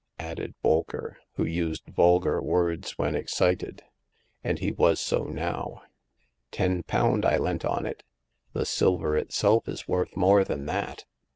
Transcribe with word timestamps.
'* 0.15 0.19
added 0.29 0.55
Bolker, 0.63 1.17
who 1.33 1.45
used 1.45 1.85
vulgar 1.85 2.41
words 2.41 2.97
when 2.97 3.13
excited, 3.13 3.83
and 4.43 4.57
he 4.57 4.71
was 4.71 4.99
so 4.99 5.25
now. 5.25 5.83
Ten 6.49 6.81
pound 6.81 7.23
I 7.23 7.37
lent 7.37 7.63
on 7.63 7.85
it; 7.85 8.01
the 8.53 8.65
silver 8.65 9.15
itself 9.15 9.69
is 9.69 9.87
worth 9.87 10.17
more 10.17 10.43
than 10.43 10.65
that 10.65 11.05